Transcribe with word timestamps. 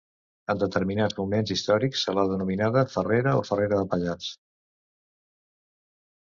En 0.53 0.61
determinats 0.61 1.17
moments 1.19 1.53
històrics 1.55 2.07
se 2.07 2.15
l'ha 2.15 2.25
denominada 2.33 2.85
Ferrera 2.95 3.35
o 3.43 3.45
Farrera 3.53 3.73
de 3.77 3.87
Pallars. 3.95 4.33